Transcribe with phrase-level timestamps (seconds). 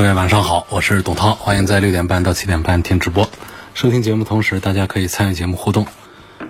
[0.00, 3.28] 各位晚上好，我是董涛，欢迎在六点半到七点半听直播。
[3.74, 5.86] 收听节目同时，大家可以参与节目互动，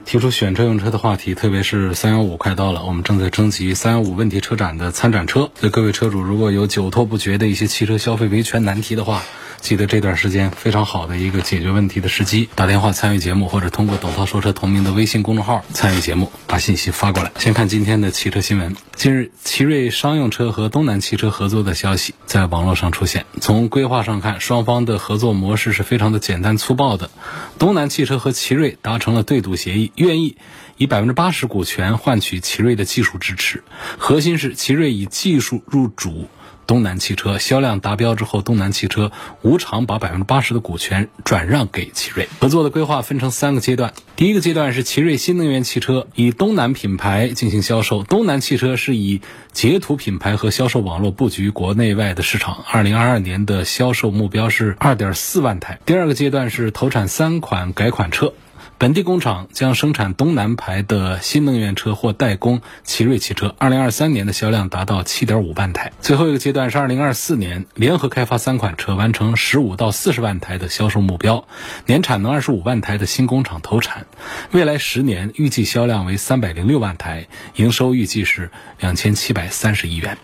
[0.05, 1.35] 提出选车用车的话题。
[1.35, 5.51] 特别是三幺五快到了，我们正在征集三幺五问题车展的参展车。
[5.57, 9.25] 所以各位车主如果有久拖不决的一些汽车消费维权难题的话，
[9.61, 17.31] 记得这段时间非常好的一个解决问题的时机，打电话参与节目，或者通过董涛说车同名的微信公众号参与节目，把信息发过来。
[17.39, 18.75] 先看今天的汽车新闻。
[18.97, 23.27] 近日，奇瑞商用车和东南汽车合作的消息在网络上出现。
[23.41, 27.11] 从规划上看，双方的合作模式是非常的简单粗暴的。
[27.59, 30.37] 东南汽车和奇瑞达成了对赌协议，愿意
[30.77, 33.63] 以百分之八十股权换取奇瑞的技术支持，
[33.99, 36.29] 核心是奇瑞以技术入主。
[36.71, 39.11] 东南汽车销量达标之后，东南汽车
[39.43, 42.29] 无偿把百分之八十的股权转让给奇瑞。
[42.39, 52.65] 合作的规划分成三个阶段，第一个阶段是奇瑞新能源汽车以东南品牌进行销售，东南汽车是以捷途品牌和销售网络布局国内外的市场。
[52.71, 55.81] 二零二二年的销售目标是二点四万台。
[55.85, 58.33] 第二个阶段是投产三款改款车。
[58.81, 63.55] 本地工厂将生产东南牌的新能源车或代工奇瑞汽车。
[63.59, 65.93] 二零二三年的销量达到七点五万台。
[66.01, 71.47] 最后一个阶段是二零二四年，联合开发三款车，完成十五到四十万台的销售目标，
[71.85, 74.07] 年产能二十五万台的新工厂投产。
[74.53, 80.17] 未来十年预计销量为三百零六万台，营收预计是两千七百三十亿元。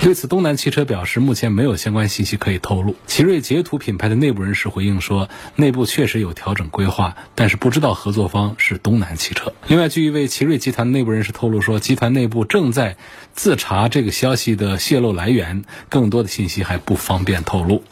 [0.00, 2.96] 对此，东南汽车表示，目前没有相关信息可以透露。
[3.06, 9.52] 奇瑞捷途品牌的内部人士回应说，内部确实有调整规划，但是不知道合作方是东南汽车。
[9.66, 12.96] 另外，据一位奇瑞集团内部人士透露说，集团内部正在
[13.34, 17.82] 自查这个消息的泄露来源，更多的信息还不方便透露。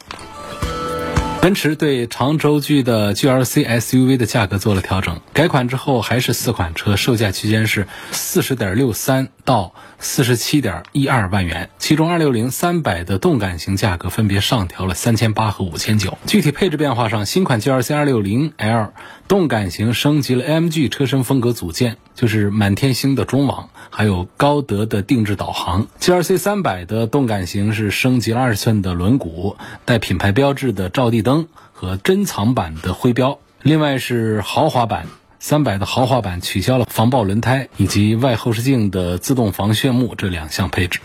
[1.41, 16.17] 奔驰对长轴距的 GLC SUV 的价格做了调整，改款之后还是四款车，售价区间是四十点六三到四十七点一二万元，其中二六零三百的动感型价格分别上调了三千八和五千九。
[16.27, 18.93] 具体配置变化上，新款 GLC 二六零 L
[19.27, 25.89] 动感型升级了 AMG 车身风格组件，就是满天星的中网，还有高德的定制导航。
[25.99, 31.33] GLC 三百的动感型是升级了二十寸的轮毂，带品牌标志的照地灯。
[31.33, 35.07] 灯和珍藏版的徽标，另外是豪华版
[35.43, 41.01] 三百的豪华版取消了防爆轮胎以及外后视镜的自动防眩目这两项配置。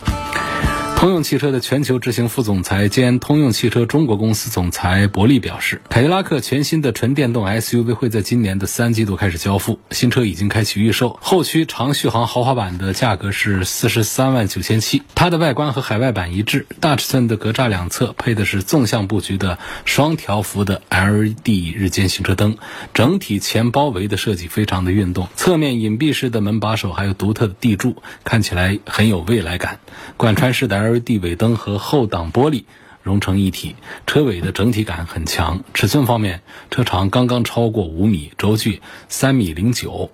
[0.98, 11.16] 通用汽车的全球执行副总裁兼通用汽车中国公司总裁伯利表示，凯迪拉克全新的纯电动 SUV 会在今年的三季度开始交付，新车已经开启预售。
[11.22, 22.58] 后驱长续航豪华版的价格是四十三万九千七，它的外观和海外版一致，大尺寸的格栅两侧配的是纵向布局的双条幅的 LED 日间行车灯，
[22.96, 29.80] 整体前包围的设计非常的运动，侧面隐蔽式的门把手还有独特的地柱，看起来很有未来感。
[30.18, 32.64] 贯穿式的 LED 尾灯和后挡玻璃
[33.04, 33.76] 融成一体，
[34.06, 35.64] 车尾的整体感很强。
[35.74, 40.12] 尺寸方面，车长刚刚超过五米，轴距三米零九，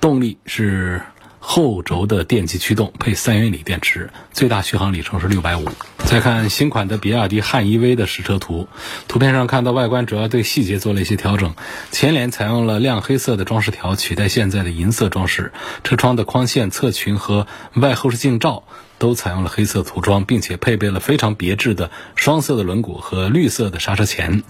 [0.00, 1.02] 动力是
[1.38, 5.66] 后轴的电机驱动，配三元锂电池，最大续航里程是六百五。
[5.98, 8.68] 再看新款的比亚迪汉 EV 的实车图，
[9.08, 11.54] 图片上看到外观主要对细节做了一些调整，
[11.90, 15.52] 前脸采用了亮黑色的装饰条，取代现在的银色装饰，
[15.82, 18.64] 车窗的框线、侧裙和外后视镜罩。
[18.98, 24.42] 都采用了黑色涂装，并且配备了非常别致的双色的轮毂和绿色的刹车钳。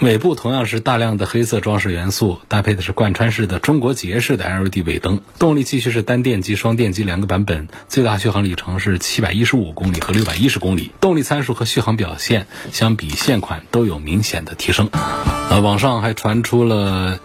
[0.00, 5.20] 尾部同样是大量的黑色装饰元素，搭配的是贯穿式的中国结式的 LED 尾灯。
[5.38, 10.90] 动力继续是单电机、双电机两个版本，最大续航里程是七百一十五公里和六百一十公里。
[11.00, 14.88] 动力参数和续航表现相比现款都有明显的提升。
[15.50, 17.18] 呃，网上还传出了。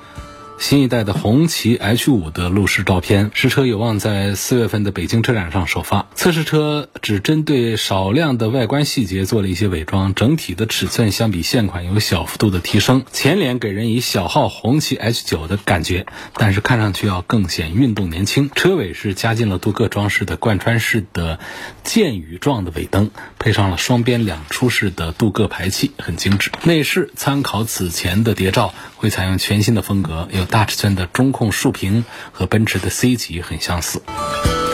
[0.62, 6.08] 新一代的红旗 H 五的路试照片，实车有望在四月份的北京车展上首发。
[6.14, 13.04] 测试车只针对少量的外观细节做了一些伪装，整体的尺寸相比现款有小幅度的提升。
[13.12, 16.06] 前脸给人以小号红旗 H 九的感觉，
[16.36, 18.52] 但是看上去要更显运动年轻。
[18.54, 21.40] 车尾是加进了镀铬装饰的贯穿式的
[21.84, 23.10] 箭羽状的尾灯，
[23.40, 26.52] 配上了双边两出式的镀铬排气，很精致。
[26.62, 30.46] 内饰参考此前的谍照，会采用全新的风格，有。
[30.52, 34.04] 大尺寸的中控竖屏和奔驰的 C 级很相似。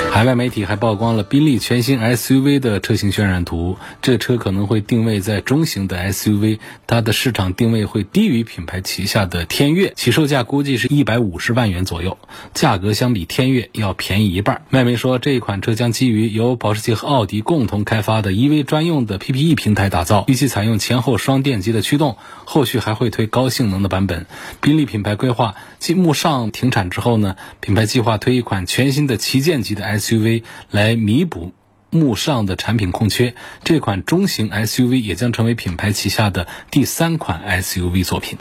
[0.09, 6.57] 海外媒体还曝光了宾利全新 SUV 的车型渲染图，这车可能会定位在中型的 SUV，
[6.87, 12.17] 它的市场定位会低于品牌旗下的天越，起售价估计是一百五十万元左右，
[12.55, 14.63] 价格相比天越要便宜一半。
[14.71, 24.25] 外媒说，这一款车将基于由保时捷和奥迪共同开发的 EV 专用的 PPE 平台打造，预计采用前后双电机的驱动，后续还会推高性能的版本。
[24.61, 31.53] 宾利品牌规划，继慕尚停产之后呢，品牌计划推一款全新的旗舰级的 SUV SUV 来弥补
[31.89, 33.35] 幕上的产品空缺。
[33.63, 38.37] 这款中型 SUV 也将成为品牌旗下的第三款 SUV 作品。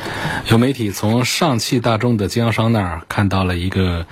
[0.50, 4.06] 有媒体从上汽大众的经销商那儿看到了一个。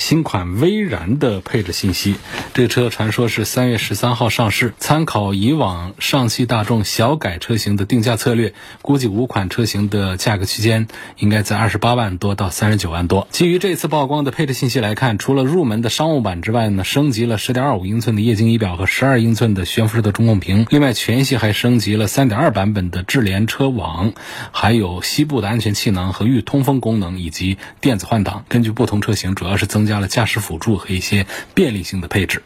[0.00, 2.16] 新款威然的配置信息，
[2.54, 4.72] 这车传说是三月十三号上市。
[4.78, 10.88] 参考以往上汽大众小改车型的定价策略，估计五款车型的价格区间
[11.18, 13.28] 应该在二十八万多到三十九万多。
[13.30, 20.66] 基于这次曝光的配置信息来看，除了入门的商务版之外呢，升级了十点二五英寸的液晶仪表和十二英寸的悬浮式的中控屏。
[20.70, 24.14] 另外，全系还升级了三点二版本的智联车网，
[24.50, 28.46] 还有西部的安全气囊和预通风功能以及电子换挡。
[28.48, 29.89] 根据不同车型，主要是增加。
[29.90, 32.40] 加了驾驶辅助和一些便利性的配置。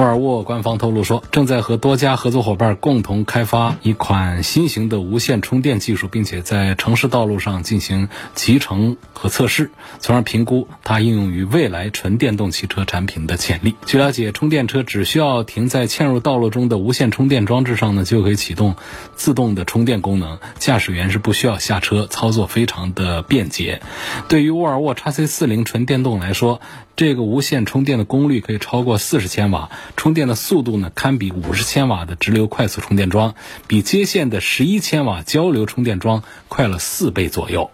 [0.00, 13.74] 沃尔沃官方透露说，正在和多家合作伙伴共同开发一款新型的无线充电技术，并且在城市道路上进行集成和测试，从而评估它应用于未来纯电动汽车产品的潜力。
[13.84, 18.76] 据了解，充电车只需要停在嵌入道路中的无线充电装置上呢，就可以启动
[19.16, 23.82] 自动的充电功能，驾驶员是不需要下车，操作非常的便捷。
[24.28, 26.62] 对于沃尔沃 x C 四零纯电动来说，
[27.00, 33.36] 这个无线充电的功率可以超过四十千瓦，充电的速度呢堪比五十千瓦的直流快速充电桩，
[33.66, 37.70] 比接线的十一千瓦交流充电桩快了四倍左右。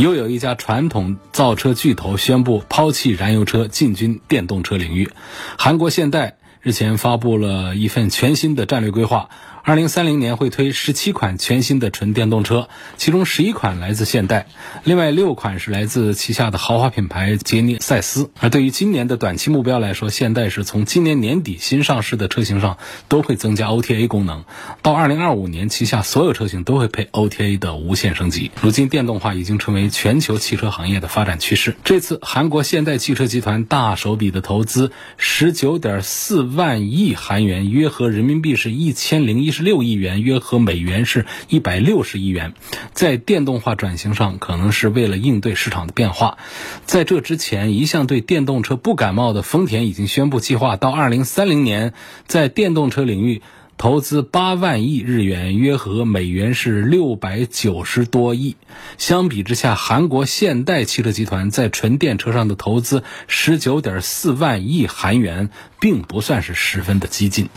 [0.00, 5.10] 又有一家传统造车巨头宣布抛弃燃油车，进军电动车领域。
[5.58, 9.28] 韩国现代日前发布了一份全新的战略规划。
[9.68, 14.46] 二零三零年会推十七款全新的纯电动车，其中十一款来自现代，
[14.82, 18.30] 另外六款是来自旗下的豪华品牌捷尼赛斯。
[18.40, 22.78] 而对于今年的短期目标来说，现代是从今年年底新上市的车型上
[23.08, 24.46] 都会增加 OTA 功能，
[24.80, 28.50] 到二零二五年旗下所有车型都会配 OTA 的无线升级。
[28.62, 31.76] 如今电动化已经成为全球汽车行业的发展趋势。
[31.84, 39.57] 这次韩国现代汽车集团大手笔的投资十九点四万亿韩元，约合人民币是一千零一十。
[39.62, 42.54] 六亿元，约合美元是一百六十亿元，
[42.92, 46.38] 在电动化转型上，可能是为了应对市场的变化。
[46.84, 51.92] 在这之前，一向对电动车不感冒的丰田已经宣布计划到二零三零年
[52.26, 53.42] 在电动车领域。
[53.80, 58.56] 投资八万亿日元，约合美元是六百九十多亿。
[58.96, 67.50] 相比之下，韩国现代汽车集团在纯电车上的投资十九点四万亿韩元，并不算是十分的激进。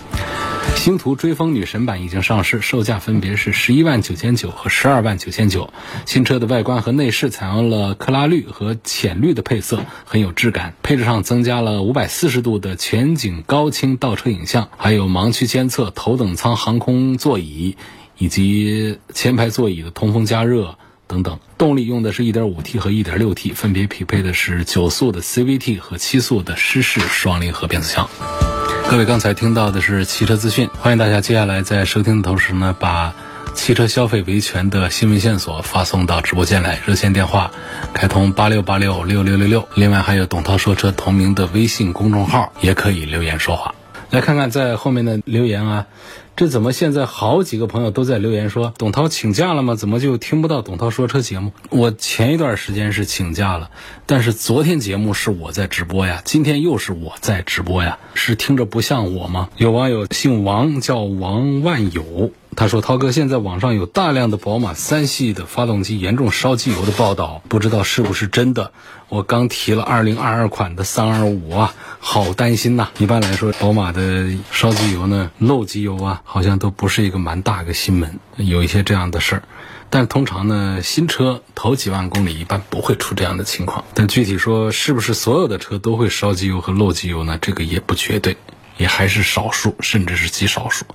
[0.75, 5.71] 星途追风女神版已经上市，售价分别是十一万九千九和十二万九千九。
[6.05, 10.73] 新车的外观和内饰采用了克拉绿和浅绿的配色，很有质感。
[10.81, 16.21] 配置上增加了五百四十度的全景高清倒车影像，还有盲区监测头。
[16.21, 17.77] 等舱航空座椅
[18.19, 28.50] 以及前排座椅的通风加热等等，动力用的是一点五 T 和一点六 T，分别匹配的是九速的 CVT 和七速的湿式双离合变速箱。
[28.91, 33.13] 各位刚才听到的是汽车资讯，欢迎大家接下来在收听的同时呢，把
[33.53, 37.49] 汽车消费维权的新闻线索发送到直播间来，热线电话
[37.93, 43.73] 开通八六八六六六六六，另外还有董涛说车同名的微信公众号，也可以留言说话。
[44.11, 45.87] 来看看在后面的留言啊，
[46.35, 49.75] 这怎么现在好几个朋友都在留言说董涛请假了吗？
[49.75, 51.53] 怎么就听不到董涛说车节目？
[51.69, 53.71] 我前一段时间是请假了，
[54.05, 59.49] 但是昨天节目是我在直播呀，今天又是我在直播呀，是听着不像我吗？
[59.55, 62.31] 有网友姓王，叫王万友。
[62.53, 68.73] 他说：“涛哥，现在网上有大量的宝马三系的发动机严重烧机油的报道，不知道是不是真的？
[69.07, 72.89] 我刚提了2022款的325啊，好担心呐！
[72.97, 79.43] 一般来说，宝马的烧机油呢，漏机油啊，好像都不是一个蛮大个新闻，有一些这样的事儿。
[79.89, 83.83] 但通常呢，新车头几万公里一般不会出这样的情况。
[83.93, 87.37] 但具体说是不是所有的车都会烧机油和漏机油呢？
[87.41, 88.35] 这个也不绝对，
[88.77, 90.85] 也还是少数，甚至是极少数。”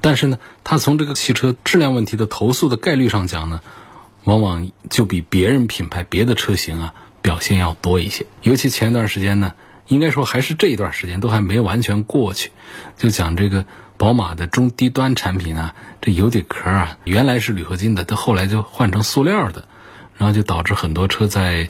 [0.00, 3.60] 但是呢，它从这个汽车质量问题的投诉的概率上讲呢，
[4.24, 8.26] 往往就比别人品牌别的车型啊表现要多一些。
[8.42, 9.54] 尤其前一段时间呢，
[9.88, 12.50] 应该说还是这一段时间都还没完全过去，
[12.96, 13.64] 就讲这个
[13.96, 19.64] 宝马的中低端产品啊，这油底壳啊原来是铝合金的，它后来就换成塑料的，
[20.16, 21.68] 然后就导致很多车在。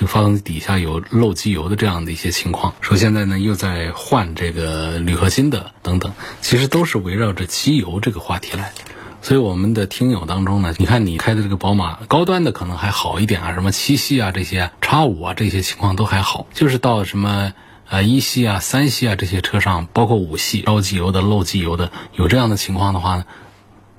[0.00, 2.72] 就发动机底下有漏机油的这样的一些情况。
[2.80, 8.72] 说现在呢又在换这个铝合金的等等，其实都是围绕着机油这个话题来。
[9.20, 17.52] 所以我们的听友当中呢，你看你开的这个宝马高端的可能还好一点啊，什么七系啊这些叉五啊这些情况都还好，就是到什么
[17.86, 23.26] 呃一系啊、三系啊这些车上，包括五系烧机油的、漏机油的，有这样的情况的话呢，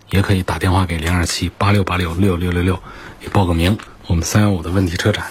[0.09, 2.79] 也可以打电话给零二七八六八六六六六六，
[3.21, 3.77] 也报个名，
[4.07, 5.27] 我们三幺五的问题车展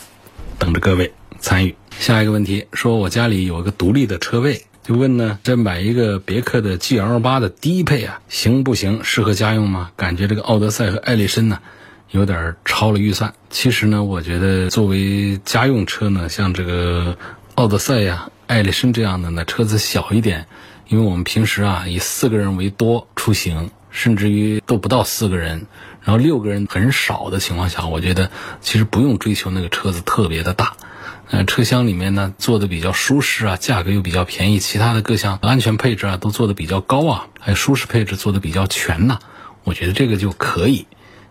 [0.61, 1.75] 等着各位参与。
[1.99, 4.63] 下一个问题说，我家里有一个独立的车位。
[4.83, 9.01] 就问呢，这买一个别克的 GL 八的低配啊，行不行？
[9.03, 9.91] 适合家用吗？
[9.97, 11.59] 感觉这个奥德赛和艾力绅呢，
[12.11, 13.33] 有点超了预算。
[13.51, 17.17] 其实呢，我觉得作为家用车呢，像这个
[17.55, 20.47] 奥德赛呀、艾力绅这样的呢，车子小一点，
[20.89, 25.67] 因为我们平时啊以四个人为多出行，甚至于都不到四个人，
[26.03, 28.31] 然后六个人很少的情况下，我觉得
[28.61, 30.75] 其实不用追求那个车子特别的大。
[31.33, 39.19] 呃，车厢里面呢做的比较舒适啊，价格又比较便宜，其他的各项安全配置啊都做的比较高啊，还有舒适配置做的比较全呐，
[39.63, 40.87] 我觉得这个就可以，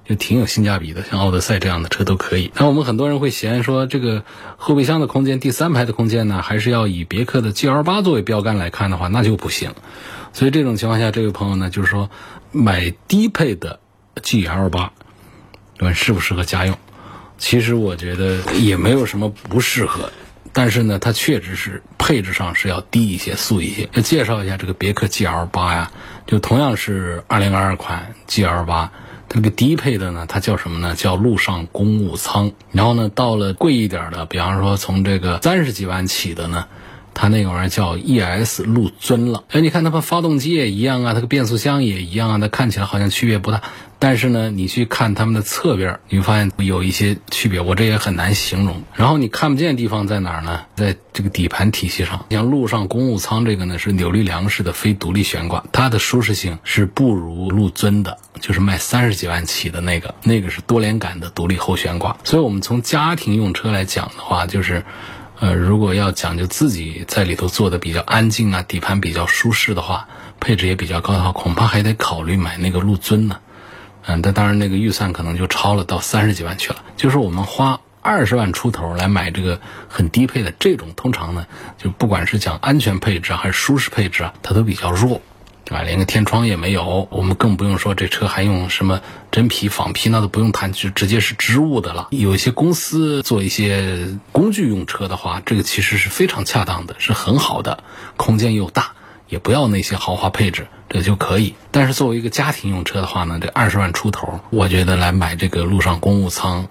[0.05, 1.03] 就挺有性价比的。
[1.03, 2.49] 像奥德赛这样的车都可以。
[2.55, 4.23] 那我们很多人会嫌说这个
[4.55, 9.73] 后备箱的空间，第三排的空间呢，还是要以别克的 GL 八作为标杆来看的话，那就不行。
[10.31, 12.09] 所以这种情况下，这位朋友呢，就是说
[12.51, 13.79] 买低配的
[14.15, 14.91] GL 八，
[15.79, 16.77] 问适不适合家用？
[17.37, 20.11] 其实我觉得也没有什么不适合，
[20.51, 23.87] 但是呢，它确实是配置上是要低一些、素一些。
[23.93, 25.91] 要介绍一下这个别克 GL 八呀，
[26.25, 28.91] 就同样是2022款 GL 八，
[29.29, 30.95] 这个低配的呢，它叫什么呢？
[30.95, 32.51] 叫陆上公务舱。
[32.71, 36.67] 然后呢，到了贵一点的，比方说从这个三十几万起的呢。
[37.21, 43.61] 它那个玩意儿叫 ES 陆尊了，哎，你看它们发动机也一样啊，它个变速箱也一样啊，它看起来好像区别不大，
[43.99, 48.83] 但是呢，你去看它们的侧边，你会发现有一些区别，我这也很难形容。
[48.93, 50.61] 然后你看不见的地方在哪儿呢？
[50.75, 62.15] 在这个底盘体系上，像陆上公务舱这个呢是扭力梁式的非独立悬挂，它的舒适性是不如陆尊的，就是卖三十几万起的那个，那个是多连杆的独立后悬挂。
[62.23, 64.85] 所以我们从家庭用车来讲的话，就是。
[65.39, 70.07] 呃，如果要讲究自己在里头做的比较安静啊，底盘比较舒适的话，
[70.41, 73.37] 配置也比较高的话，恐怕还得考虑买那个陆尊呢。
[74.05, 76.83] 嗯，但当然那个预算可能就超了，到三十几万去了。
[76.97, 85.21] 就是我们花二十万出头来买这个很低配的这种，通常呢，就不管是讲安全配置还是舒适配置啊，它都比较弱。
[85.77, 85.83] 啊？
[85.83, 92.07] 连个天窗也没有，我们更不用说这车还用什么真皮、仿皮，那都不用谈，就直接是织物的了。
[92.11, 97.83] 有一些公司做一些工具用车的话，这个其实是非常恰当的，是很好的，
[98.17, 98.93] 空间又大，
[99.27, 101.55] 也不要那些豪华配置，这就可以。
[101.71, 106.67] 但是作为一个家庭用车的话呢，这二十万出头，我觉得来买这个路上公务舱，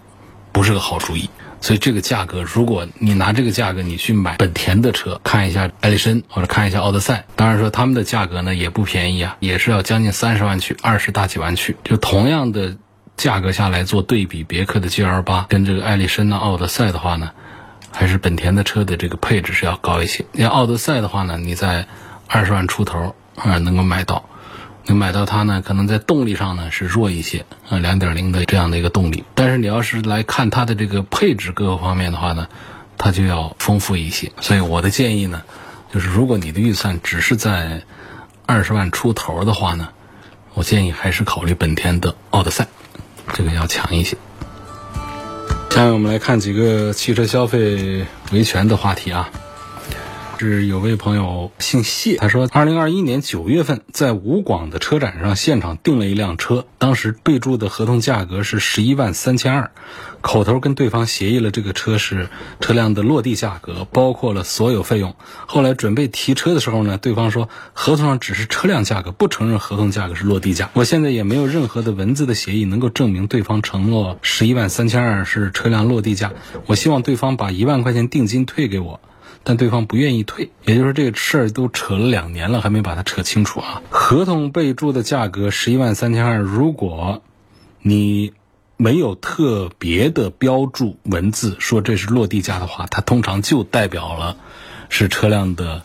[0.53, 1.31] 不是个好主意。
[1.61, 11.77] 所以这个价格，如果你拿这个价格你去买本田的车，看一下艾力绅或者看一下奥德赛，当然说他们的价格呢也不便宜啊，也是要将近三十万去，二十大几万去。
[11.85, 12.77] 就同样的
[13.17, 17.33] 价格下来做对比，别克的 GL 八跟这个艾力绅呢、奥德赛的话呢，
[17.91, 20.25] 还是本田的车的这个配置是要高一些。
[20.33, 21.87] 你奥德赛的话呢，你在
[22.29, 24.28] 二十万出头啊能够买到。
[24.91, 29.23] 你买到它呢，可能在动力上呢是弱一些啊，两点零的这样的一个动力。
[29.35, 32.49] 但是你要是来看它的这个配置各个方面的话呢，
[32.97, 34.33] 它就要丰富一些。
[34.41, 35.43] 所以我的建议呢，
[35.93, 37.83] 就是如果你的预算只是在
[38.47, 39.91] 二十万出头的话呢，
[40.55, 42.67] 我建议还是考虑本田的奥德赛，
[43.35, 44.17] 这个要强一些。
[45.71, 49.29] 下面我们来看几个汽车消费维权的话题啊。
[50.39, 59.71] 是有位朋友姓谢，他说，二零二一年九月份在武广的车展上现场订了一辆车，当时备注的合同价格是十一万三千二，
[60.21, 62.29] 口头跟对方协议了这个车是
[62.61, 65.17] 车辆的落地价格，包括了所有费用。
[65.47, 70.71] 后来准备提车的时候呢，对方说合同上只是车辆价格，不承认合同价格是落地价。
[70.75, 76.33] 我现在也没有任何的文字的协议能够证明对方承诺十一万三千二是车辆落地价。
[76.67, 79.01] 我希望对方把一万块钱定金退给我。
[79.49, 83.81] 但对方不愿意退，也就是说这个事儿都扯了两年了，还没把它扯清楚啊。
[83.89, 87.23] 合同备注的价格十一万三千二，如果
[87.81, 88.35] 你
[88.77, 94.37] 没有特别的标注文字说这是落地价的话，它通常就代表了
[94.91, 95.83] 是车辆的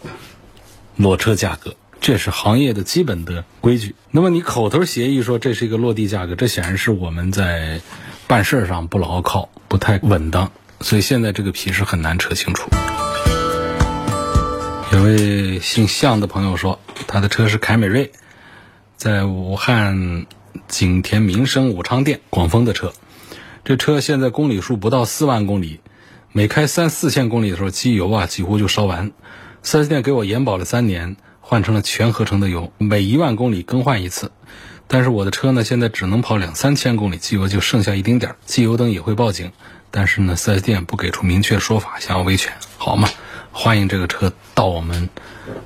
[0.98, 3.96] 裸车价格，这是行业的基本的规矩。
[4.12, 7.79] 那么你口头协议说这是一个落地价格，这显然是我们在
[8.27, 10.51] 办事儿上不牢靠，不太稳当，
[10.82, 12.70] 所以现在这个皮是很难扯清楚。
[14.93, 18.12] 有位姓向的朋友说，他的车是凯美瑞，
[18.95, 20.27] 在武汉
[20.67, 22.93] 景田民生武昌店广丰的车。
[23.65, 25.79] 这车现在公里数不到四万公里，
[26.31, 29.12] 每开三四千公里的时候，机油啊几乎就烧完。
[29.63, 34.31] 4S 店给我延保了三年，换成了全合成的油，每一万公里更换一次。
[34.85, 39.51] 但是我的车呢，现在只能跑两三千公里，机油就剩下一丁点儿，机油灯也会报警。
[39.89, 43.09] 但是呢，4S 店不给出明确说法，想要维权，好吗？
[43.55, 45.10] 欢迎这个车到我们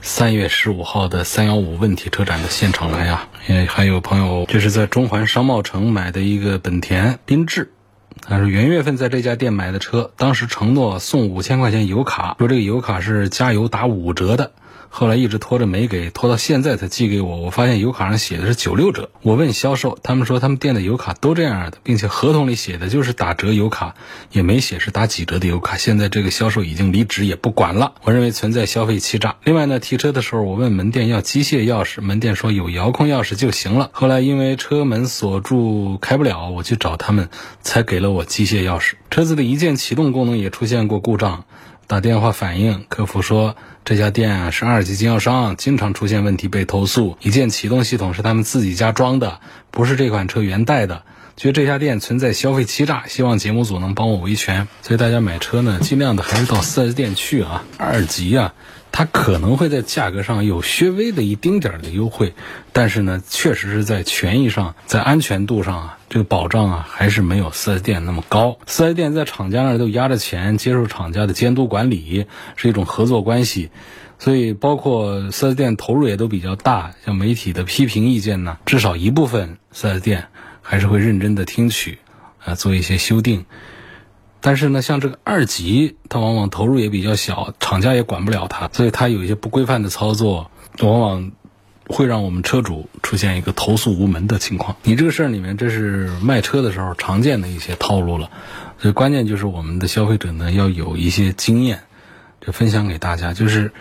[0.01, 3.29] 三月十五号的三幺五问题车展的现场来呀！
[3.47, 7.71] 也还有朋友，这是在中环商贸城买的一个本田缤智。
[8.21, 14.51] 他说元月份在这家店买的车，当时承诺送五千块钱油卡，说这个油卡是加油打五折的。
[14.89, 17.37] 后来一直拖着没给，拖到现在才寄给我。
[17.37, 19.09] 我发现油卡上写的是九六折。
[19.21, 23.95] 我问销售，他们说他们店的油卡都这样的，并且合同里写的就是打折油卡，
[24.31, 25.77] 也没写是打几折的油卡。
[25.77, 27.93] 现在这个销售已经离职，也不管了。
[28.03, 29.35] 我认为存在消费欺诈。
[29.43, 33.89] 另外呢，提车的时候我问门店要机械钥匙，门店说有遥控钥匙就行了。
[33.93, 37.29] 后来因为车门锁住开不了，我去找他们
[37.61, 38.93] 才给了我机械钥匙。
[39.11, 41.45] 车子的一键启动功能也出现过故障。
[41.87, 47.17] 打电话反映，客服说这家店啊是二级经销商，经常出现问题被投诉。
[47.21, 49.39] 一键启动系统是他们自己家装的，
[49.71, 51.03] 不是这款车原带的。
[51.37, 54.67] 觉得这家店存在消费欺诈，希望节目组能帮我维权。
[54.81, 57.63] 所以大家买车呢，尽量的还是到四 S 店去啊。
[57.77, 58.53] 二级啊，
[58.91, 62.33] 它可能会在价格上有略微的一丁点儿的优惠，
[62.73, 68.57] 但是呢，确实是在权益上、在安全度上啊，这个保障啊，还是没有四 S 店那么高。
[68.65, 72.25] 四 S 店在厂家那儿都压着钱，接受厂家的监督管理，
[72.55, 73.69] 是一种合作关系。
[74.19, 76.95] 所以，包括四 S 店投入也都比较大。
[77.05, 80.29] 像媒体的批评意见呢，至少一部分四 S 店
[80.63, 81.99] 还是会认真的听取，
[82.43, 83.45] 啊，做一些修订。
[84.39, 91.31] 但是呢，像这个二级，它往往投入也比较小，厂家也管不了它，所以它有一些不规范的操作，往往
[91.87, 94.77] 会让我们车主出现一个投诉无门的情况。
[94.83, 98.29] 你这个事儿里面，这是卖车的时候常见的一些套路了。
[98.79, 101.81] 所以关键就是我们的消费者呢要有一些经验，
[102.39, 103.71] 就分享给大家，就是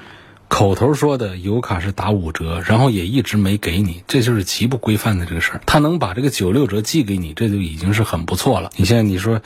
[0.49, 5.61] 口头说的油卡是打五折，然后也一直没给你，这就是极不规范的这个事儿。
[5.67, 8.71] 他能把这个九六折寄给你，这就已经是很不错了。
[8.77, 9.43] 你现在你说。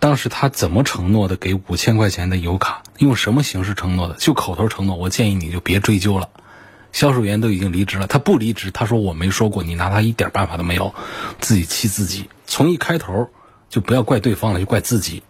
[0.00, 1.36] 当时他怎么承诺的？
[1.36, 4.14] 给五千块钱的油卡，用什么形式承诺的？
[4.14, 4.96] 就口头承诺。
[4.96, 6.30] 我建议你就别追究了，
[6.90, 10.94] 销售员都已经离职了，他不离职，他说我没说过，你拿他一点办法都没有，
[11.38, 12.30] 自己气自己。
[12.46, 13.28] 从一开头
[13.68, 15.22] 就不要怪对方了，就怪自己，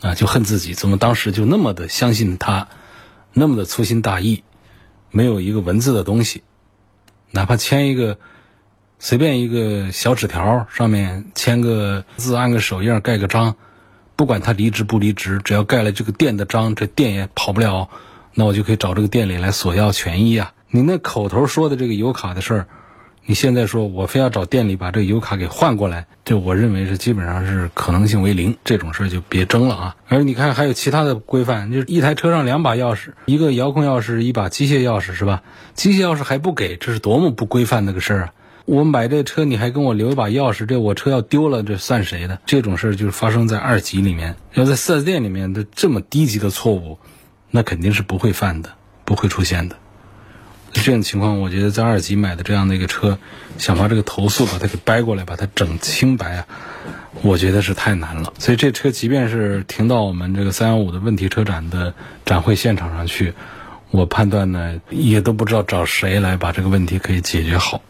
[0.00, 2.66] 啊，就恨自己，怎么当时就那么的相信他，
[3.32, 4.42] 那么的粗心大意，
[5.12, 6.42] 没有一个文字的东西，
[7.30, 8.18] 哪怕签一个
[8.98, 13.54] 随便一个小纸条，上面签个字，按个手印，盖个章。
[14.22, 17.88] 不管他离职不离职，只要盖了这个店的章，这店也跑不了，
[18.34, 20.52] 那我就可以找这个店里来索要权益啊！
[20.70, 22.66] 你那口头说的这个油卡的事儿，
[23.26, 29.96] 你现在说我非要找店里把这个油卡给换过来，这我认为是基本上是可能性为零，这种事儿就别争了啊！
[30.06, 35.42] 而你看还有其他的规范，就是一台车上两把钥匙，一个遥控钥匙，一把机械钥匙，是吧？
[35.74, 38.32] 机械钥匙还不给，这是多么不规范的个事儿啊！
[38.64, 42.38] 我买这车，你还跟我留一把钥匙，这我车要丢了，这算谁的？
[42.46, 46.98] 这种事儿就是发生在二级里面，要在四 S 店里面的这么低级的错误，
[47.50, 48.70] 那肯定是不会犯的，
[49.04, 49.76] 不会出现的。
[50.72, 53.18] 这种情况，我觉得在二级买的这样的一个车，
[53.58, 56.46] 想把这个投诉把它给掰过来，把它整清白啊，
[57.20, 58.32] 我觉得是太难了。
[58.38, 61.92] 所以这车即便是停到我们这个三幺五的问题车展的
[62.24, 63.34] 展会现场上去，
[63.90, 67.82] 我判断呢，也都不知道找谁来把这个问题可以解决好。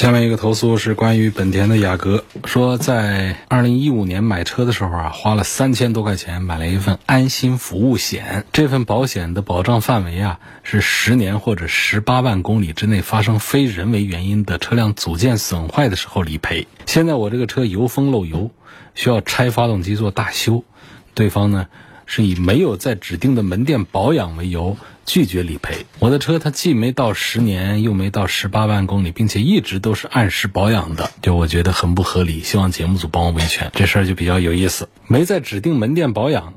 [0.00, 8.46] 下面一个投诉是关于本田的雅阁，说在二零一五年买车的时候啊，花了三千多块钱买了一份安心服务险。
[8.50, 16.66] 这份保险的保障范围啊是十年或者十八万公里之内发生非人为原因的车辆组件损坏的时候理赔。
[16.86, 18.50] 现在我这个车油封漏油，
[18.94, 20.64] 需要拆发动机做大修，
[21.12, 21.66] 对方呢
[22.12, 24.76] 是以没有在指定的门店保养为由。
[25.06, 32.40] 拒绝理赔，我的车它既没到十年，又没到十八万公里，并且一直都是按时保养的，就我觉得很不合理。
[32.40, 34.88] 希望节目组帮我维权，这事儿就比较有意思。
[35.06, 36.54] 没在指定门店保养，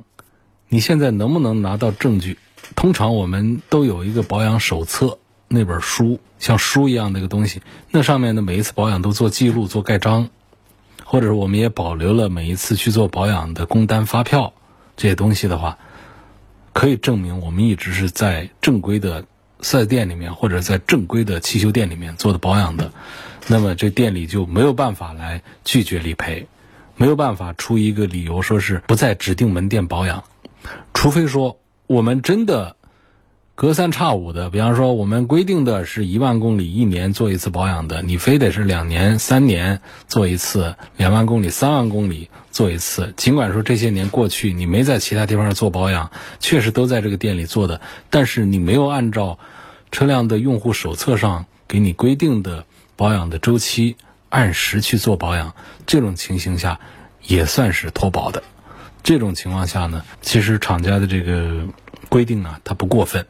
[0.69, 2.39] 你现在能不能拿到证据？
[2.75, 7.61] 通常我们都有一个保养手册，那本书像书一样的一个东西，
[7.91, 10.29] 那上面的每一次保养都做记录、做盖章，
[11.03, 14.53] 或者我们也保留了每一次去做保养的工单、发票
[14.95, 15.77] 这些东西的话。
[16.75, 19.25] 可以证明我们一直是在正规的
[19.61, 22.91] 四 S 店里面，或者在正规的汽修店里面做的保养的，
[23.45, 26.47] 那么这店里就没有办法来拒绝理赔，
[26.97, 30.23] 没有办法出一个理由说是不在指定门店保养，
[30.95, 32.75] 除非说我们真的
[33.55, 43.13] 隔三差五的，比方说我们规定的是一万公里一年做一次保养的，你非得是两年、三年做一次，两万公里、三万公里做一次。
[43.15, 49.37] 尽管说这些年过去，你没在其他地方做保养，确实都在这个店里做的，但是你没有按照
[49.91, 53.97] 车辆的用户手册上给你规定的保养的周期
[54.29, 55.53] 按时去做保养，
[55.85, 56.79] 这种情形下
[57.21, 58.41] 也算是脱保的。
[59.03, 61.67] 这种情况下呢，其实厂家的这个
[62.09, 63.27] 规定啊，它不过分。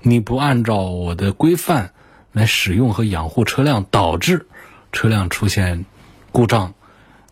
[0.00, 1.92] 你不按照我的规范
[2.32, 4.46] 来使用和养护车辆，导致
[4.92, 5.84] 车辆出现
[6.30, 6.74] 故障，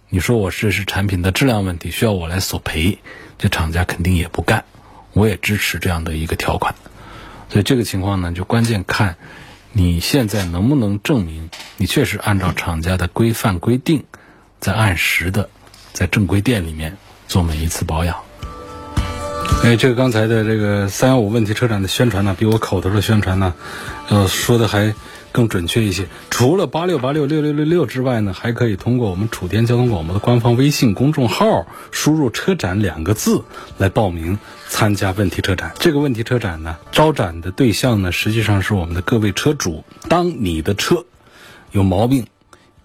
[0.08, 2.98] 你说我这是产品的质量问题，需要我来索赔，
[3.38, 4.64] 这厂家肯定也不干。
[5.12, 6.74] 我也支持这样的一个条款。
[7.48, 9.16] 所以这个情况呢，就关键看
[9.72, 14.04] 你现在能不能证明你确实按照厂家的规范规定，
[14.58, 15.48] 在按时的
[15.92, 16.96] 在正规店里面
[17.28, 18.25] 做每一次保养。
[19.64, 23.54] 哎，这个刚才的这个三幺五问题车展的宣传呢，比我口头的宣传呢，
[24.08, 24.94] 呃，说的还
[25.32, 26.06] 更准确一些。
[26.30, 33.42] 除了八六八六六六六六之外呢，还可以通过我们楚天交通广播的官方微信公众号，输入“车展”两个字
[33.76, 35.72] 来报名参加问题车展。
[35.80, 39.82] 这个问题车展呢，招展的对象呢，实际上是我们的各位车主。
[40.08, 41.04] 当你的车
[41.72, 42.26] 有毛病、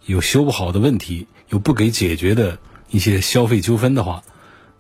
[0.07, 2.57] 有修不好的问题、有不给解决的
[2.89, 4.23] 一些消费纠纷的话，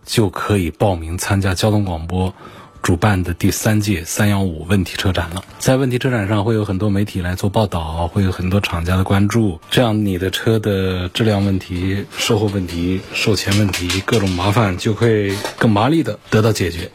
[0.05, 2.33] 就可以报名参加交通广播
[2.81, 5.43] 主办的第三届三幺五问题车展了。
[5.59, 16.91] 在问题车展上，会有很多媒体来做报道，会有很多厂家的关注，这样你的车的质量问题、售后问题、售前问题、各种麻烦就会更麻利的得到解决。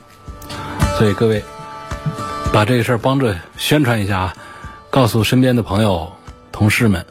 [0.99, 1.43] 所以各位，
[2.53, 4.35] 把这个事儿帮着宣传一下啊，
[4.91, 6.13] 告诉身边的朋友、
[6.51, 7.07] 同事们。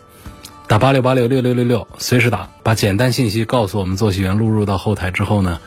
[0.67, 5.61] 打八六八六六六六六，随时打，把简单信息告诉我们作息员，录入到后台之后呢，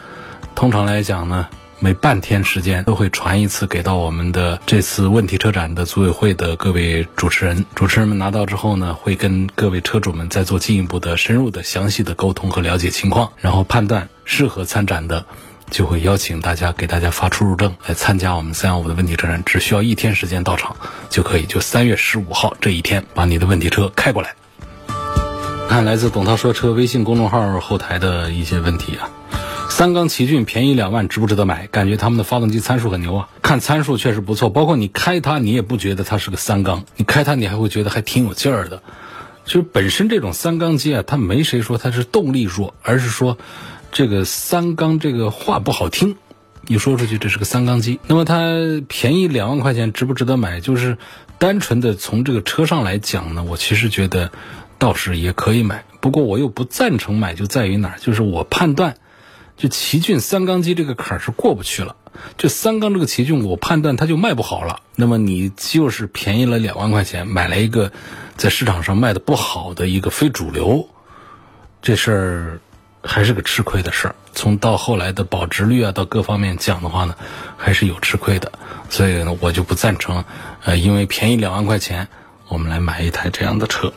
[0.55, 1.47] 通常来讲呢，
[1.79, 7.65] 每半天时间都会传一次给到我们的这次问题车展的组委会的各位主持人。
[7.75, 15.25] 主持人们拿到之后呢，会跟各位车主们再做进一步的深入的详细的沟通和了解情况，然后判断适合参展的，
[15.71, 20.77] 就会邀请大家给大家发出入证来参加我们三幺五的问题车展，只需要一天时间到场
[21.09, 24.35] 就可以，就三月十五号这一天把你的问题车开过来。
[25.69, 29.11] 看来自董涛说车微信公众号后台的一些问题啊，
[29.79, 31.69] 三缸奇骏便宜两万，值不值得买？
[31.69, 38.83] 感觉他们的发动机参数很牛啊，看参数确实不错，包括你开它，你也不觉得它是个三缸，你开它你还会觉得还挺有劲儿的。
[39.45, 43.39] 就是本身这种三缸机啊，它没谁说它是动力弱，而是说
[43.93, 46.17] 这个三缸这个话不好听，
[46.67, 48.01] 你说出去这是个三缸机。
[48.09, 48.51] 那么它
[48.89, 50.59] 便宜两万块钱，值不值得买？
[50.59, 50.99] 就是
[51.39, 54.33] 单纯的从这个车上来讲呢，我其实觉得。
[54.81, 57.99] 倒是也可以买，不过我又不赞成买，就在于哪儿？
[57.99, 58.95] 就是我判断，
[59.59, 61.97] 就奇骏三缸机这个坎儿是过不去了。
[62.37, 64.81] 这三缸这个奇骏，我判断它就卖不好了。
[64.97, 67.93] 那么你就是便宜了两万块钱，买了一个
[68.37, 70.89] 在市场上卖的不好的一个非主流，
[71.83, 72.61] 这事儿
[73.03, 74.15] 还是个吃亏的事儿。
[74.33, 77.17] 从到后来的保值率啊，到各方面讲的话呢，
[77.57, 78.53] 还是有吃亏的。
[78.89, 80.25] 所以呢，我就不赞成，
[80.65, 82.09] 呃，因为便宜两万块钱，
[82.49, 83.93] 我们来买一台这样的车。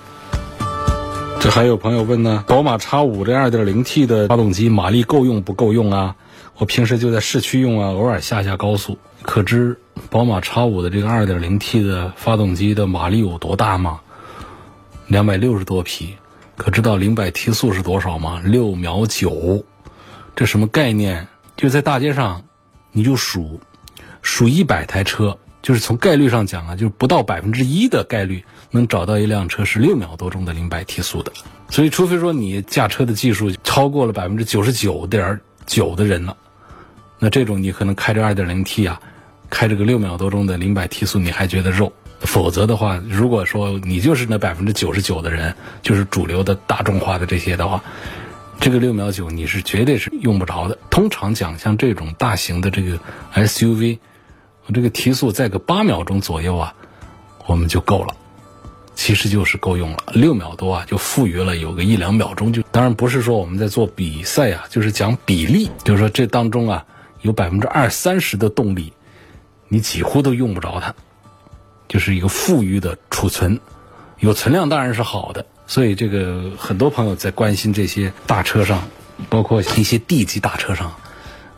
[1.42, 6.16] 这还有朋友问呢，宝马 X5 这 2.0T 的发动机马力够用不够用啊？
[6.58, 9.00] 我平时就在市区用啊，偶尔下下高速。
[9.24, 9.80] 可知
[10.12, 14.02] 宝马 X5 的这个 2.0T 的发动机的马力有多大吗？
[15.08, 16.16] 两百六十多匹。
[16.58, 18.40] 可知道零百提速是多少吗？
[18.46, 19.66] 六秒九。
[20.36, 21.28] 这什么概念？
[21.58, 22.44] 就在大街上，
[22.92, 23.60] 你就数，
[24.22, 25.40] 数一百台车。
[25.62, 31.32] 就是从概率上讲啊，就是不到百分之一的概率能找到一辆车是六秒多钟的零百提速的，
[31.70, 36.36] 所以除非说你驾车的技术超过了百分之九十九点九的人了，
[37.20, 39.00] 那这种你可能开着二点零 T 啊，
[39.52, 47.84] 开这个六秒多钟的零百提速你还觉得肉，否则的话，如果说你就是那百分之九十九的人，就是主流的大众化的这些的话，
[48.60, 50.78] 这个六秒九你是绝对是用不着的。
[50.90, 52.98] 通常讲，像这种大型的这个
[53.36, 54.00] SUV。
[54.74, 56.74] 这个提速在个八秒钟左右啊，
[57.46, 58.16] 我们就够了，
[58.96, 60.04] 其实就是够用了。
[60.14, 62.62] 六秒多啊，就富余了有个一两秒钟就。
[62.72, 66.86] 当然不是说我们在做比赛啊，就是讲比例，就是说这当中啊，
[67.22, 68.94] 有百分之二三十的动力，
[69.68, 70.96] 你几乎都用不着它，
[71.88, 73.60] 就是一个富余的储存。
[74.20, 78.88] 有存量当然是好的，所以这个很多朋友在关心这些大车上，
[79.30, 80.94] 包括一些 D 级大车上。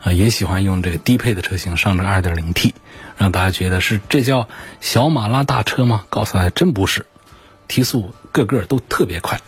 [0.02, 2.74] 啊，也喜欢用这个低配的车型上这 2.0T，
[3.18, 4.48] 让大家觉得是这叫
[4.82, 6.06] 小马拉大车吗？
[6.10, 7.06] 告诉大家真不是，
[7.68, 9.40] 提速个个都特别快。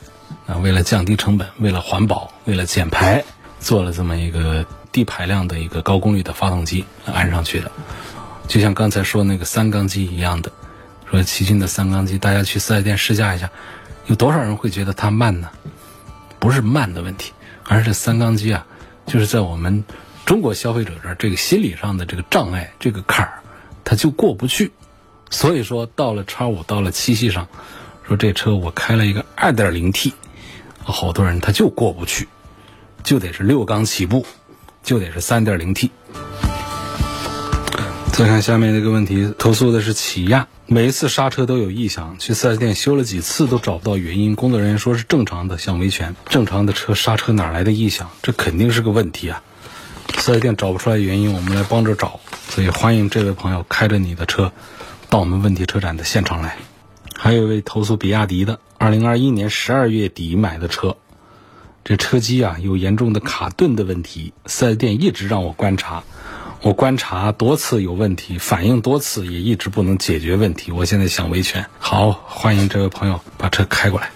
[0.48, 3.24] 啊，为了降低成本，为了环保，为了减排，
[3.60, 7.72] 做了这么一个低排量的一个高功率的发动机安上去的。
[8.48, 10.52] 就像刚才说那个三缸机一样的，
[11.10, 13.50] 说奇骏的三缸机，大家去四 S 店试驾一下，
[14.06, 15.50] 有多少人会觉得它慢呢？
[16.38, 18.68] 不是慢的问题，而是三缸机啊，
[19.08, 19.84] 就是在我们
[20.28, 23.42] 中国消费者这儿这个心理上的这个障碍，这个坎儿，
[23.86, 24.74] 它就过不去。
[25.30, 27.48] 所以说，到了叉五，到了七系上，
[28.08, 30.14] 说这车我开了一个二点零 T，
[30.84, 32.28] 好多人他就过不去，
[33.04, 34.26] 就得是六缸起步，
[34.84, 35.92] 就得是三点零 T。
[38.14, 44.36] 再看下面这个问题，投诉的是起亚，每一次刹车都有异响，去四 S 店修了几次都找不到原因。
[44.36, 46.16] 工作人员说是正常的，想维权。
[46.30, 48.10] 正常的车刹车哪来的异响？
[48.22, 49.44] 这肯定是个问题啊！
[50.20, 52.20] 四 S 店找不出来原因，我们来帮着找。
[52.50, 54.52] 所以欢迎这位朋友开着你的车
[55.10, 56.58] 到我们问题车展的现场来。
[57.18, 60.98] 还有一位投诉比亚迪的，二零二一年十二月底买的车，
[61.84, 66.04] 这车机啊有严重的卡顿的问题，四 S 店一直让我观察。
[66.62, 70.72] 我观察多次有问题，反映多次也一直不能解决问题。
[70.72, 71.64] 我现在想维权。
[71.78, 74.10] 好，欢迎这位朋友把车开过来。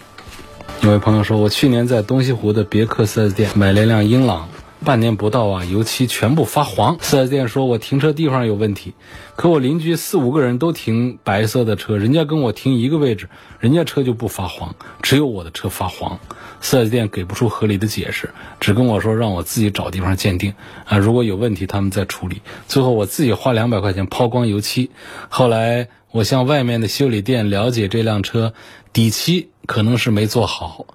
[0.81, 4.49] 有位朋友说，我去年在东西湖的别克四 S 店买了一辆英朗，
[4.83, 6.97] 半年不到啊，油漆全部发黄。
[6.99, 8.93] 4S 店说我停车地方有问题，
[9.35, 16.19] 可我邻居四五个人都停白色的车，人家跟我停一个位置，人家车就不发黄，只有我的车发黄。
[16.61, 20.53] 4S 店给不出合理的解释，只跟我说让我自己找地方鉴定
[20.85, 22.41] 啊，如果有问题他们再处理。
[22.67, 24.91] 最后我自己花两百块钱抛光油漆。
[25.27, 28.53] 后来我向外面的修理店了解，这辆车
[28.93, 30.85] 底漆可能是没做好。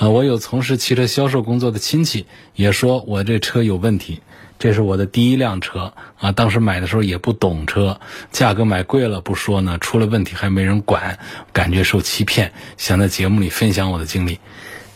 [0.00, 4.20] 呃，我有从事汽车销售工作的亲戚也说我这车有问题。
[4.58, 8.00] 这是我的第一辆车啊，当时买的时候也不懂车，
[8.32, 11.18] 价格买贵了不说呢，出了问题还没人管，
[11.52, 14.38] 感觉受欺骗，想在节目里分享我的经历。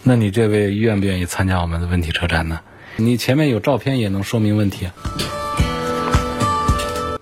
[0.03, 2.61] 那你这位愿不愿意参加我们的问题车展呢？
[2.97, 4.88] 你前面有照片也能说明问题。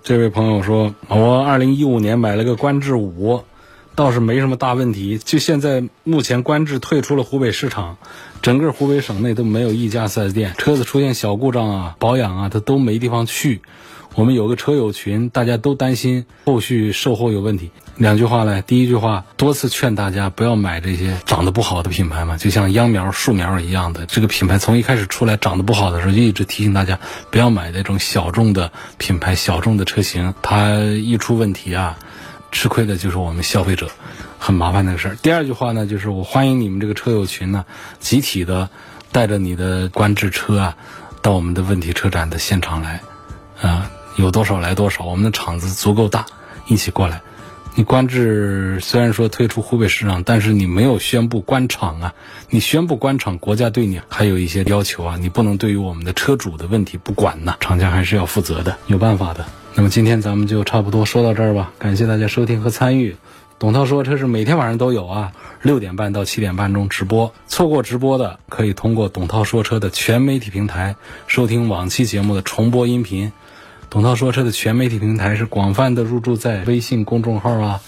[0.05, 3.43] 这位朋友说，我二零一五年买了个观致五，
[4.03, 5.17] 倒是没什么大问题。
[5.17, 7.99] 就现在目前观致退出了湖北市场，
[8.43, 13.63] 整个湖北省内都没有一家 4S 店，车子出现小故障啊、保养啊，他都没地方去。
[14.17, 17.71] 我们有个车友群，大家都担心后续售后有问题。
[17.97, 24.05] 两句话来，第一句话，多次劝大家不要买这些长得不好的品牌嘛，就像秧苗、树苗一样的。
[24.07, 26.99] 这个品牌从一开始出来长得不好的时候，就一直提醒大家
[27.31, 30.35] 不要买那种小众的品牌、小众的车型。
[30.43, 31.99] 它一出问题啊，
[32.53, 33.91] 吃亏的就是我们消费者，
[34.39, 35.17] 很麻烦那个事儿。
[35.17, 37.65] 第二句话呢，就是我欢迎你们这个车友群呢，
[37.99, 38.71] 集体的
[39.11, 40.77] 带着你的观致车啊，
[41.21, 43.01] 到我们的问题车展的现场来，
[43.61, 43.91] 啊。
[44.17, 46.27] 有多少来多少，我们的场子足够大，
[46.67, 47.23] 一起过来。
[47.75, 52.15] 你观致虽然说退出湖北市场，但是你没有宣布关厂啊。
[52.51, 57.57] 你宣布关厂，国家对你还有一些要求啊，你不能对于我们的车主的问题不管呢。
[57.61, 59.47] 厂家还是要负责的，有办法的。
[59.75, 63.17] 那么今天咱们就差不多说到这儿吧，感谢大家收听和参与。
[63.59, 65.33] 董涛说车是每天晚上都有啊，
[65.63, 67.33] 六点半到七点半钟直播。
[67.47, 73.33] 错过直播的，可以通过董涛说车的全媒体平台收听往期节目的重播音频。
[73.89, 77.81] 董涛说车的全媒体平台是广泛的入驻在微信公众号啊、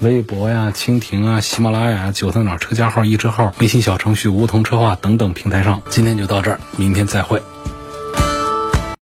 [0.00, 5.82] 微博呀、蜻蜓啊、喜马拉雅、九头鸟车家号、易车号、微信小程序梧桐车话等等平台上。
[5.90, 7.42] 今天就到这儿，明天再会。